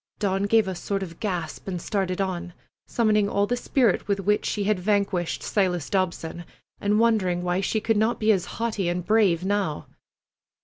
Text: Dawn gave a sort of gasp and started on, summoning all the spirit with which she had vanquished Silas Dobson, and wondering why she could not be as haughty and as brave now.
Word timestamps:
Dawn 0.17 0.45
gave 0.47 0.67
a 0.67 0.73
sort 0.73 1.03
of 1.03 1.19
gasp 1.19 1.67
and 1.67 1.79
started 1.79 2.19
on, 2.19 2.53
summoning 2.87 3.29
all 3.29 3.45
the 3.45 3.55
spirit 3.55 4.07
with 4.07 4.19
which 4.19 4.47
she 4.47 4.63
had 4.63 4.79
vanquished 4.79 5.43
Silas 5.43 5.91
Dobson, 5.91 6.43
and 6.79 6.99
wondering 6.99 7.43
why 7.43 7.61
she 7.61 7.79
could 7.79 7.97
not 7.97 8.19
be 8.19 8.31
as 8.31 8.45
haughty 8.57 8.89
and 8.89 9.01
as 9.03 9.05
brave 9.05 9.45
now. 9.45 9.85